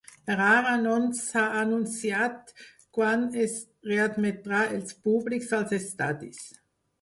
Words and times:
Per 0.27 0.35
ara, 0.43 0.69
no 0.85 0.93
s’ha 1.17 1.43
anunciat 1.59 2.49
quan 2.99 3.27
es 3.45 3.53
readmetrà 3.91 4.63
el 4.79 4.83
públic 5.09 5.47
als 5.61 5.77
estadis. 5.81 6.43